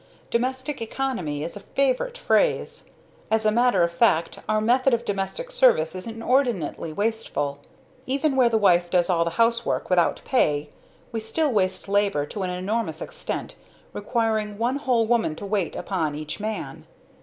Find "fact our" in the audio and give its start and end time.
3.93-4.59